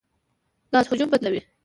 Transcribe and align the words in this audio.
ګاز 0.71 0.85
حجم 0.89 1.07
بدلوي. 1.11 1.41